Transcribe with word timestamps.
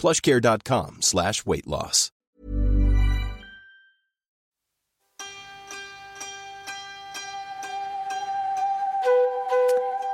plushcare.com 0.00 0.96
slash 1.00 1.44
weight 1.46 1.66
loss. 1.66 2.12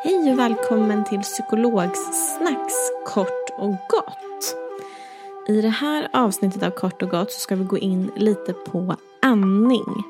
Hej 0.04 0.32
och 0.32 0.38
välkommen 0.38 1.04
till 1.04 1.20
Psykologsnacks 1.20 2.74
kort 3.06 3.50
och 3.58 3.76
gott. 3.88 4.56
I 5.48 5.60
det 5.60 5.68
här 5.68 6.08
avsnittet 6.12 6.62
av 6.62 6.70
Kort 6.70 7.02
och 7.02 7.10
gott 7.10 7.32
så 7.32 7.40
ska 7.40 7.56
vi 7.56 7.64
gå 7.64 7.78
in 7.78 8.10
lite 8.16 8.52
på 8.52 8.96
andning. 9.22 10.02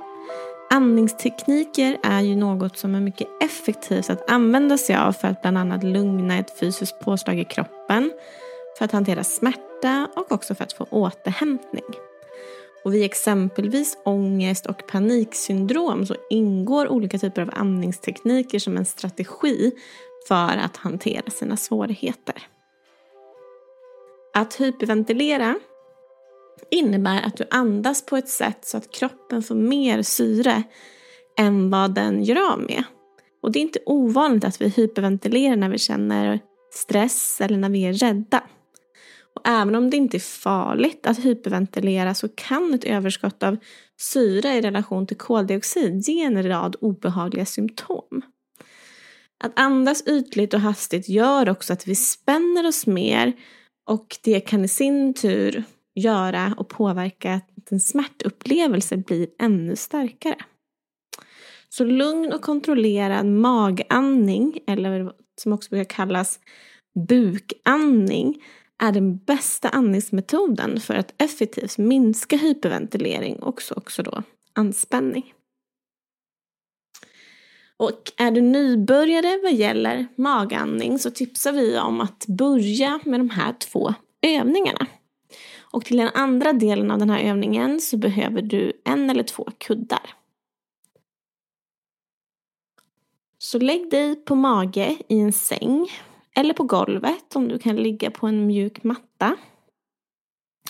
Andningstekniker 0.70 1.98
är 2.02 2.20
ju 2.20 2.36
något 2.36 2.78
som 2.78 2.95
är 2.95 3.00
mycket 3.00 3.28
effektivt 3.42 4.11
att 4.11 4.30
använda 4.30 4.78
sig 4.78 4.97
av 4.97 5.12
för 5.12 5.28
att 5.28 5.42
bland 5.42 5.58
annat 5.58 5.84
lugna 5.84 6.39
ett 6.39 6.58
fysiskt 6.61 7.00
påslag 7.00 7.39
i 7.39 7.45
kroppen, 7.45 8.12
för 8.78 8.84
att 8.84 8.92
hantera 8.92 9.25
smärta 9.25 10.08
och 10.17 10.33
också 10.33 10.55
för 10.55 10.64
att 10.64 10.72
få 10.72 10.86
återhämtning. 10.91 11.84
Och 12.84 12.94
vid 12.94 13.05
exempelvis 13.05 13.98
ångest 14.05 14.67
och 14.67 14.86
paniksyndrom 14.86 16.06
så 16.06 16.14
ingår 16.30 16.89
olika 16.89 17.19
typer 17.19 17.42
av 17.42 17.50
andningstekniker 17.52 18.58
som 18.58 18.77
en 18.77 18.84
strategi 18.84 19.72
för 20.29 20.57
att 20.64 20.77
hantera 20.77 21.30
sina 21.30 21.57
svårigheter. 21.57 22.42
Att 24.34 24.61
hyperventilera 24.61 25.55
innebär 26.70 27.23
att 27.27 27.36
du 27.36 27.45
andas 27.51 28.07
på 28.07 28.17
ett 28.17 28.29
sätt 28.29 28.58
så 28.63 28.77
att 28.77 28.90
kroppen 28.90 29.42
får 29.42 29.55
mer 29.55 30.02
syre 30.02 30.63
än 31.39 31.70
vad 31.70 31.95
den 31.95 32.23
gör 32.23 32.52
av 32.52 32.61
med. 32.61 32.84
Och 33.42 33.52
det 33.52 33.58
är 33.58 33.63
inte 33.63 33.79
ovanligt 33.86 34.45
att 34.45 34.61
vi 34.61 34.68
hyperventilerar 34.68 35.57
när 35.57 35.68
vi 35.68 35.79
känner 35.79 36.40
stress 36.73 37.40
eller 37.40 37.58
när 37.58 37.70
vi 37.70 37.84
är 37.84 37.92
rädda. 37.92 38.42
Och 39.34 39.48
även 39.48 39.74
om 39.74 39.90
det 39.90 39.96
inte 39.96 40.17
är 40.17 40.42
farligt 40.42 41.06
att 41.06 41.18
hyperventilera 41.18 42.14
så 42.14 42.28
kan 42.28 42.74
ett 42.74 42.84
överskott 42.84 43.42
av 43.42 43.56
syre 44.00 44.48
i 44.48 44.61
relation 44.61 45.06
till 45.06 45.17
koldioxid 45.17 46.08
ge 46.08 46.22
en 46.22 46.48
rad 46.48 46.77
obehagliga 46.80 47.46
symptom. 47.46 48.22
Att 49.45 49.58
andas 49.61 50.06
ytligt 50.06 50.55
och 50.55 50.61
hastigt 50.61 51.08
gör 51.08 51.50
också 51.50 51.72
att 51.72 51.86
vi 51.86 51.95
spänner 51.95 52.67
oss 52.67 52.86
mer 52.86 53.33
och 53.86 54.18
det 54.22 54.40
kan 54.40 54.64
i 54.64 54.68
sin 54.68 55.14
tur 55.14 55.64
göra 55.95 56.55
och 56.58 56.68
påverka 56.68 57.34
att 57.34 57.72
en 57.72 57.80
smärtupplevelse 57.80 58.96
blir 58.96 59.28
ännu 59.39 59.77
starkare. 59.77 60.36
Så 61.68 61.84
lugn 61.84 62.33
och 62.33 62.42
kontrollerad 62.42 63.27
magandning, 63.27 64.58
eller 64.66 65.12
som 65.40 65.52
också 65.52 65.70
brukar 65.70 65.95
kallas 65.95 66.40
bukandning, 67.08 68.42
är 68.83 68.92
den 68.92 69.17
bästa 69.17 69.68
andningsmetoden 69.68 70.80
för 70.80 70.95
att 70.95 71.14
effektivt 71.18 71.79
minska 71.79 72.36
hyperventilering 72.36 73.36
och 73.36 73.62
också 73.77 74.02
då 74.02 74.23
anspänning. 74.52 75.35
Och 77.77 78.13
är 78.17 78.30
du 78.30 78.40
nybörjare 78.40 79.40
vad 79.42 79.52
gäller 79.55 80.07
magandning 80.17 80.98
så 80.98 81.11
tipsar 81.11 81.52
vi 81.52 81.79
om 81.79 82.01
att 82.01 82.27
börja 82.27 83.01
med 83.05 83.20
de 83.20 83.30
här 83.30 83.52
två 83.52 83.95
övningarna. 84.23 84.86
Och 85.61 85.84
till 85.84 85.96
den 85.96 86.11
andra 86.14 86.52
delen 86.52 86.90
av 86.90 86.98
den 86.98 87.11
här 87.11 87.20
övningen 87.20 87.80
så 87.80 87.96
behöver 87.96 88.42
du 88.42 88.73
en 88.84 89.11
eller 89.11 89.23
två 89.23 89.48
kuddar. 89.58 90.14
Så 93.39 93.58
lägg 93.58 93.90
dig 93.90 94.17
på 94.17 94.34
mage 94.34 94.96
i 95.08 95.20
en 95.20 95.33
säng 95.33 95.89
eller 96.34 96.55
på 96.55 96.62
golvet 96.62 97.36
om 97.36 97.48
du 97.48 97.58
kan 97.58 97.77
ligga 97.77 98.11
på 98.11 98.27
en 98.27 98.46
mjuk 98.46 98.84
matta. 98.84 99.36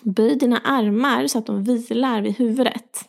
Böj 0.03 0.37
dina 0.37 0.59
armar 0.59 1.27
så 1.27 1.39
att 1.39 1.47
de 1.47 1.65
vilar 1.65 2.23
vid 2.23 2.37
huvudet. 2.37 3.09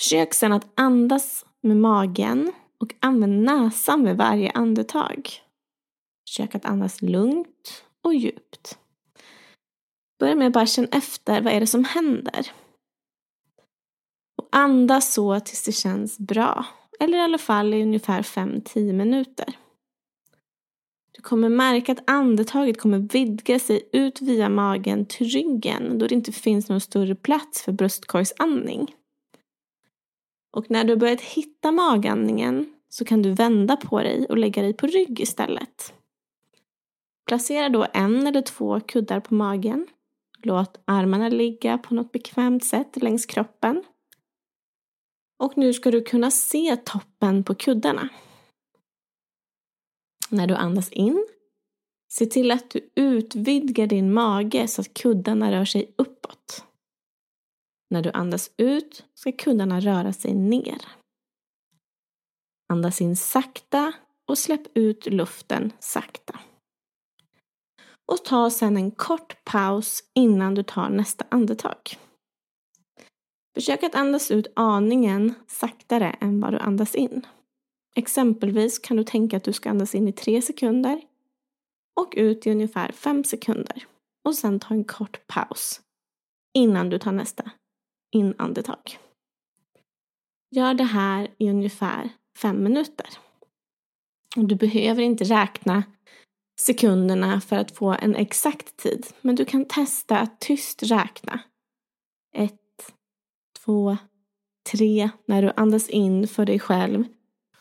Försök 0.00 0.34
sedan 0.34 0.52
att 0.52 0.80
andas 0.80 1.46
med 1.60 1.76
magen 1.76 2.52
och 2.80 2.94
använd 3.00 3.42
näsan 3.42 4.04
vid 4.04 4.16
varje 4.16 4.50
andetag. 4.50 5.30
Försök 6.28 6.54
att 6.54 6.64
andas 6.64 7.02
lugnt 7.02 7.84
och 8.02 8.14
djupt. 8.14 8.78
Börja 10.18 10.34
med 10.34 10.46
att 10.46 10.52
bara 10.52 10.66
känna 10.66 10.88
efter, 10.92 11.42
vad 11.42 11.52
är 11.52 11.60
det 11.60 11.66
som 11.66 11.84
händer? 11.84 12.52
Och 14.36 14.48
andas 14.52 15.14
så 15.14 15.40
tills 15.40 15.64
det 15.64 15.72
känns 15.72 16.18
bra. 16.18 16.66
Eller 17.00 17.18
i 17.18 17.20
alla 17.20 17.38
fall 17.38 17.74
i 17.74 17.82
ungefär 17.82 18.22
5-10 18.22 18.92
minuter. 18.92 19.54
Du 21.20 21.24
kommer 21.24 21.48
märka 21.48 21.92
att 21.92 22.10
andetaget 22.10 22.80
kommer 22.80 22.98
vidga 22.98 23.58
sig 23.58 23.88
ut 23.92 24.22
via 24.22 24.48
magen 24.48 25.06
till 25.06 25.26
ryggen 25.26 25.98
då 25.98 26.06
det 26.06 26.14
inte 26.14 26.32
finns 26.32 26.68
någon 26.68 26.80
större 26.80 27.14
plats 27.14 27.62
för 27.62 27.72
bröstkorgsandning. 27.72 28.94
Och 30.50 30.70
när 30.70 30.84
du 30.84 30.96
börjat 30.96 31.20
hitta 31.20 31.72
magandningen 31.72 32.74
så 32.88 33.04
kan 33.04 33.22
du 33.22 33.30
vända 33.30 33.76
på 33.76 33.98
dig 33.98 34.26
och 34.28 34.38
lägga 34.38 34.62
dig 34.62 34.72
på 34.72 34.86
rygg 34.86 35.20
istället. 35.20 35.92
Placera 37.26 37.68
då 37.68 37.86
en 37.92 38.26
eller 38.26 38.42
två 38.42 38.80
kuddar 38.80 39.20
på 39.20 39.34
magen. 39.34 39.86
Låt 40.42 40.80
armarna 40.84 41.28
ligga 41.28 41.78
på 41.78 41.94
något 41.94 42.12
bekvämt 42.12 42.64
sätt 42.64 43.02
längs 43.02 43.26
kroppen. 43.26 43.82
Och 45.38 45.58
nu 45.58 45.72
ska 45.72 45.90
du 45.90 46.02
kunna 46.02 46.30
se 46.30 46.76
toppen 46.76 47.44
på 47.44 47.54
kuddarna. 47.54 48.08
När 50.32 50.46
du 50.46 50.54
andas 50.54 50.90
in, 50.90 51.26
se 52.12 52.26
till 52.26 52.50
att 52.50 52.70
du 52.70 52.90
utvidgar 52.94 53.86
din 53.86 54.12
mage 54.12 54.68
så 54.68 54.80
att 54.80 54.94
kuddarna 54.94 55.52
rör 55.52 55.64
sig 55.64 55.94
uppåt. 55.98 56.64
När 57.90 58.02
du 58.02 58.10
andas 58.10 58.50
ut 58.56 59.04
ska 59.14 59.32
kuddarna 59.32 59.80
röra 59.80 60.12
sig 60.12 60.34
ner. 60.34 60.80
Andas 62.72 63.00
in 63.00 63.16
sakta 63.16 63.92
och 64.28 64.38
släpp 64.38 64.76
ut 64.76 65.06
luften 65.06 65.72
sakta. 65.78 66.40
Och 68.12 68.24
ta 68.24 68.50
sedan 68.50 68.76
en 68.76 68.90
kort 68.90 69.44
paus 69.44 70.04
innan 70.14 70.54
du 70.54 70.62
tar 70.62 70.88
nästa 70.88 71.24
andetag. 71.28 71.98
Försök 73.54 73.82
att 73.82 73.94
andas 73.94 74.30
ut 74.30 74.46
aningen 74.56 75.34
saktare 75.46 76.10
än 76.20 76.40
vad 76.40 76.52
du 76.52 76.58
andas 76.58 76.94
in. 76.94 77.26
Exempelvis 78.00 78.78
kan 78.78 78.96
du 78.96 79.04
tänka 79.04 79.36
att 79.36 79.44
du 79.44 79.52
ska 79.52 79.70
andas 79.70 79.94
in 79.94 80.08
i 80.08 80.12
tre 80.12 80.42
sekunder 80.42 81.02
och 82.00 82.14
ut 82.16 82.46
i 82.46 82.50
ungefär 82.50 82.92
fem 82.92 83.24
sekunder 83.24 83.86
och 84.24 84.34
sen 84.34 84.60
ta 84.60 84.74
en 84.74 84.84
kort 84.84 85.26
paus 85.26 85.80
innan 86.54 86.90
du 86.90 86.98
tar 86.98 87.12
nästa 87.12 87.50
inandetag. 88.14 88.98
Gör 90.50 90.74
det 90.74 90.84
här 90.84 91.28
i 91.38 91.50
ungefär 91.50 92.10
fem 92.38 92.62
minuter. 92.62 93.08
Och 94.36 94.44
du 94.44 94.54
behöver 94.54 95.02
inte 95.02 95.24
räkna 95.24 95.82
sekunderna 96.60 97.40
för 97.40 97.56
att 97.56 97.76
få 97.76 97.96
en 98.00 98.14
exakt 98.14 98.76
tid. 98.76 99.06
Men 99.20 99.34
du 99.34 99.44
kan 99.44 99.64
testa 99.64 100.18
att 100.18 100.40
tyst 100.40 100.82
räkna. 100.82 101.40
Ett, 102.36 102.94
två, 103.64 103.96
tre 104.72 105.10
när 105.26 105.42
du 105.42 105.52
andas 105.56 105.88
in 105.88 106.28
för 106.28 106.46
dig 106.46 106.58
själv. 106.58 107.04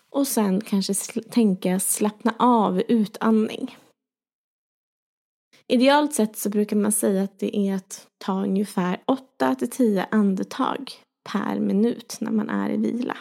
Och 0.10 0.28
sen 0.28 0.62
kanske 0.62 0.94
sl 0.94 1.20
tänka 1.20 1.80
slappna 1.80 2.36
av 2.40 2.82
utandning. 2.88 3.78
Idealt 5.68 6.14
sett 6.14 6.38
så 6.38 6.50
brukar 6.50 6.76
man 6.76 6.92
säga 6.92 7.24
att 7.24 7.40
det 7.40 7.58
är 7.58 7.76
att 7.76 8.08
ta 8.18 8.44
ungefär 8.44 9.02
8 9.06 9.56
till 9.56 9.70
10 9.70 10.08
andetag 10.12 10.92
per 11.30 11.60
minut 11.60 12.18
när 12.22 12.32
man 12.32 12.50
är 12.50 12.70
i 12.70 12.78
vila. 12.78 13.18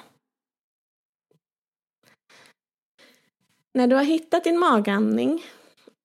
När 3.74 3.86
du 3.86 3.96
har 3.96 4.04
hittat 4.04 4.44
din 4.44 4.58
magandning 4.58 5.44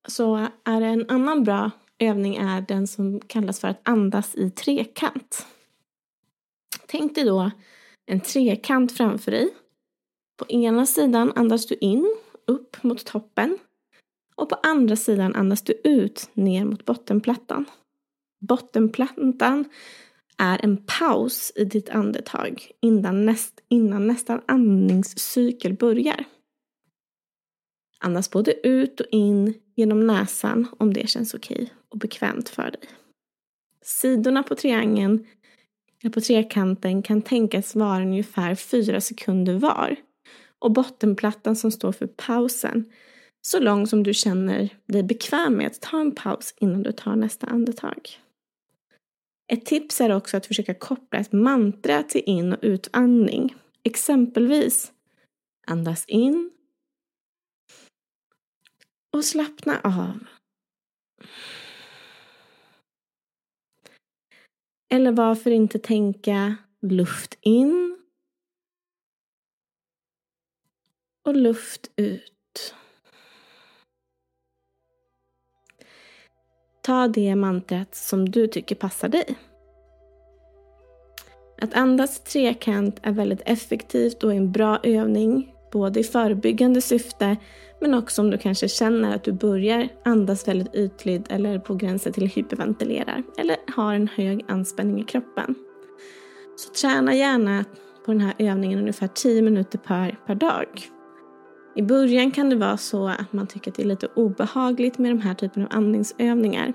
så 0.08 0.48
är 0.64 0.80
det 0.80 0.86
en 0.86 1.10
annan 1.10 1.44
bra 1.44 1.70
övning 1.98 2.36
är 2.36 2.60
den 2.60 2.86
som 2.86 3.20
kallas 3.20 3.60
för 3.60 3.68
att 3.68 3.88
andas 3.88 4.34
i 4.34 4.50
trekant. 4.50 5.46
Tänk 6.86 7.14
dig 7.14 7.24
då 7.24 7.50
en 8.06 8.20
trekant 8.20 8.92
framför 8.92 9.30
dig. 9.30 9.54
På 10.36 10.46
ena 10.48 10.86
sidan 10.86 11.32
andas 11.36 11.66
du 11.66 11.74
in, 11.80 12.16
upp 12.46 12.82
mot 12.82 13.04
toppen. 13.04 13.58
Och 14.36 14.48
på 14.48 14.54
andra 14.54 14.96
sidan 14.96 15.34
andas 15.34 15.62
du 15.62 15.72
ut, 15.84 16.30
ner 16.34 16.64
mot 16.64 16.84
bottenplattan. 16.84 17.64
Bottenplattan 18.40 19.64
är 20.38 20.64
en 20.64 20.76
paus 20.76 21.52
i 21.56 21.64
ditt 21.64 21.88
andetag 21.88 22.70
innan, 22.80 23.26
näst, 23.26 23.60
innan 23.68 24.06
nästan 24.06 24.40
andningscykel 24.46 25.74
börjar. 25.74 26.24
Andas 27.98 28.30
både 28.30 28.66
ut 28.66 29.00
och 29.00 29.06
in 29.10 29.54
genom 29.74 30.06
näsan 30.06 30.66
om 30.78 30.94
det 30.94 31.08
känns 31.08 31.34
okej 31.34 31.72
och 31.88 31.98
bekvämt 31.98 32.48
för 32.48 32.70
dig. 32.70 32.80
Sidorna 33.82 34.42
på 34.42 34.54
triangeln, 34.54 35.26
eller 36.02 36.12
på 36.12 36.20
trekanten, 36.20 37.02
kan 37.02 37.22
tänkas 37.22 37.74
vara 37.74 38.02
ungefär 38.02 38.54
fyra 38.54 39.00
sekunder 39.00 39.58
var. 39.58 39.96
Och 40.64 40.72
bottenplattan 40.72 41.56
som 41.56 41.70
står 41.70 41.92
för 41.92 42.06
pausen, 42.06 42.92
så 43.40 43.60
lång 43.60 43.86
som 43.86 44.02
du 44.02 44.14
känner 44.14 44.68
dig 44.86 45.02
bekväm 45.02 45.56
med 45.56 45.66
att 45.66 45.80
ta 45.80 46.00
en 46.00 46.14
paus 46.14 46.54
innan 46.56 46.82
du 46.82 46.92
tar 46.92 47.16
nästa 47.16 47.46
andetag. 47.46 48.08
Ett 49.52 49.66
tips 49.66 50.00
är 50.00 50.16
också 50.16 50.36
att 50.36 50.46
försöka 50.46 50.74
koppla 50.74 51.18
ett 51.18 51.32
mantra 51.32 52.02
till 52.02 52.22
in 52.26 52.52
och 52.52 52.58
utandning. 52.62 53.54
Exempelvis 53.82 54.92
andas 55.66 56.04
in 56.06 56.50
och 59.12 59.24
slappna 59.24 59.80
av. 59.80 60.18
Eller 64.94 65.12
varför 65.12 65.50
inte 65.50 65.78
tänka 65.78 66.56
luft 66.82 67.38
in 67.40 68.03
och 71.24 71.36
luft 71.36 71.90
ut. 71.96 72.74
Ta 76.82 77.08
det 77.08 77.36
mantrat 77.36 77.94
som 77.94 78.28
du 78.28 78.46
tycker 78.46 78.74
passar 78.74 79.08
dig. 79.08 79.38
Att 81.62 81.74
andas 81.74 82.20
trekant 82.20 82.98
är 83.02 83.12
väldigt 83.12 83.42
effektivt 83.46 84.24
och 84.24 84.34
en 84.34 84.52
bra 84.52 84.80
övning, 84.82 85.54
både 85.72 86.00
i 86.00 86.04
förebyggande 86.04 86.80
syfte 86.80 87.36
men 87.80 87.94
också 87.94 88.22
om 88.22 88.30
du 88.30 88.38
kanske 88.38 88.68
känner 88.68 89.14
att 89.14 89.24
du 89.24 89.32
börjar 89.32 89.88
andas 90.04 90.48
väldigt 90.48 90.74
ytligt 90.74 91.30
eller 91.30 91.58
på 91.58 91.74
gränsen 91.74 92.12
till 92.12 92.26
hyperventilerar 92.26 93.22
eller 93.38 93.56
har 93.76 93.94
en 93.94 94.08
hög 94.08 94.44
anspänning 94.48 95.00
i 95.00 95.04
kroppen. 95.04 95.54
Så 96.56 96.70
träna 96.70 97.14
gärna 97.14 97.64
på 98.04 98.12
den 98.12 98.20
här 98.20 98.34
övningen 98.38 98.78
ungefär 98.78 99.06
10 99.06 99.42
minuter 99.42 99.78
per, 99.78 100.18
per 100.26 100.34
dag. 100.34 100.66
I 101.74 101.82
början 101.82 102.30
kan 102.30 102.50
det 102.50 102.56
vara 102.56 102.76
så 102.76 103.08
att 103.08 103.32
man 103.32 103.46
tycker 103.46 103.70
att 103.70 103.76
det 103.76 103.82
är 103.82 103.86
lite 103.86 104.08
obehagligt 104.14 104.98
med 104.98 105.10
de 105.10 105.20
här 105.20 105.34
typen 105.34 105.62
av 105.62 105.68
andningsövningar. 105.70 106.72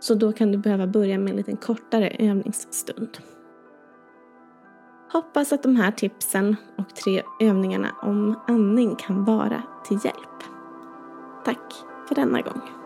Så 0.00 0.14
då 0.14 0.32
kan 0.32 0.52
du 0.52 0.58
behöva 0.58 0.86
börja 0.86 1.18
med 1.18 1.30
en 1.30 1.36
lite 1.36 1.56
kortare 1.56 2.08
övningsstund. 2.08 3.18
Hoppas 5.12 5.52
att 5.52 5.62
de 5.62 5.76
här 5.76 5.90
tipsen 5.90 6.56
och 6.78 6.94
tre 6.94 7.22
övningarna 7.40 7.88
om 8.02 8.40
andning 8.46 8.96
kan 8.96 9.24
vara 9.24 9.62
till 9.84 9.98
hjälp. 10.04 10.42
Tack 11.44 11.72
för 12.08 12.14
denna 12.14 12.40
gång. 12.40 12.85